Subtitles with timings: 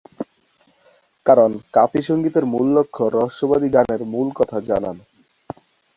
[1.25, 5.03] কারণ কাফি সংগীতের মূল লক্ষ্য রহস্যবাদী গানের মূল কথা জানানো।